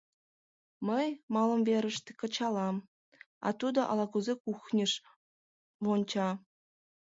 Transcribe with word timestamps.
Мый 0.87 1.07
малымверыште 1.33 2.11
кычалам, 2.21 2.77
а 3.47 3.49
тудо 3.59 3.79
ала-кузе 3.91 4.33
кухньыш 4.43 4.91
вонча. 5.85 6.29